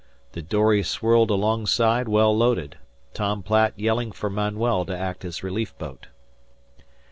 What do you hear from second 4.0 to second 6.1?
for Manuel to act as relief boat.